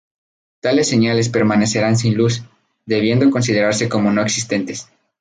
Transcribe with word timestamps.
Tales 0.61 0.87
señales 0.89 1.29
permanecerán 1.29 1.95
sin 1.95 2.15
luz, 2.17 2.41
debiendo 2.87 3.29
considerarse 3.29 3.87
como 3.87 4.09
no 4.09 4.23
existentes. 4.23 4.89